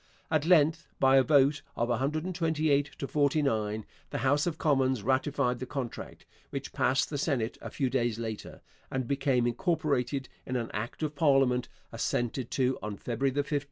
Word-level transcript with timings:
At 0.31 0.47
length, 0.47 0.87
by 0.99 1.17
a 1.17 1.23
vote 1.23 1.61
of 1.75 1.89
128 1.89 2.89
to 2.97 3.07
49, 3.07 3.85
the 4.09 4.17
House 4.17 4.47
of 4.47 4.57
Commons 4.57 5.03
ratified 5.03 5.59
the 5.59 5.67
contract, 5.67 6.25
which 6.49 6.73
passed 6.73 7.11
the 7.11 7.19
Senate 7.19 7.55
a 7.61 7.69
few 7.69 7.87
days 7.87 8.17
later, 8.17 8.61
and 8.89 9.07
became 9.07 9.45
incorporated 9.45 10.27
in 10.43 10.55
an 10.55 10.71
Act 10.73 11.03
of 11.03 11.13
Parliament 11.13 11.69
assented 11.91 12.49
to 12.49 12.79
on 12.81 12.97
February 12.97 13.29
15, 13.29 13.57
1881. 13.57 13.59